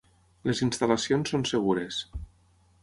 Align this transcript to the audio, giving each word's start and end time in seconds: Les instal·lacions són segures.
Les 0.49 0.61
instal·lacions 0.67 1.33
són 1.35 1.47
segures. 1.53 2.03